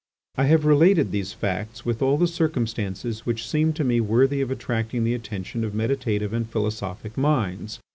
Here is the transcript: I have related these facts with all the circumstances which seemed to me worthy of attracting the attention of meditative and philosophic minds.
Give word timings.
I 0.35 0.45
have 0.45 0.65
related 0.65 1.11
these 1.11 1.31
facts 1.31 1.85
with 1.85 2.01
all 2.01 2.17
the 2.17 2.25
circumstances 2.25 3.23
which 3.27 3.47
seemed 3.47 3.75
to 3.75 3.83
me 3.83 4.01
worthy 4.01 4.41
of 4.41 4.49
attracting 4.49 5.03
the 5.03 5.13
attention 5.13 5.63
of 5.63 5.75
meditative 5.75 6.33
and 6.33 6.49
philosophic 6.49 7.15
minds. 7.19 7.79